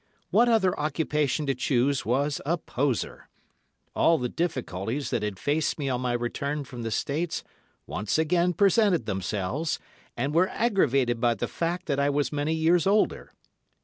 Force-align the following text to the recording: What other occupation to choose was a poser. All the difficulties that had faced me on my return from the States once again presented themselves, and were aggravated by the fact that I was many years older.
What 0.31 0.49
other 0.49 0.75
occupation 0.79 1.45
to 1.45 1.53
choose 1.53 2.07
was 2.07 2.41
a 2.43 2.57
poser. 2.57 3.29
All 3.95 4.17
the 4.17 4.29
difficulties 4.29 5.11
that 5.11 5.21
had 5.21 5.37
faced 5.37 5.77
me 5.77 5.89
on 5.89 6.01
my 6.01 6.13
return 6.13 6.63
from 6.63 6.81
the 6.81 6.89
States 6.89 7.43
once 7.85 8.17
again 8.17 8.53
presented 8.53 9.05
themselves, 9.05 9.77
and 10.17 10.33
were 10.33 10.49
aggravated 10.49 11.21
by 11.21 11.35
the 11.35 11.47
fact 11.47 11.85
that 11.85 11.99
I 11.99 12.09
was 12.09 12.33
many 12.33 12.55
years 12.55 12.87
older. 12.87 13.31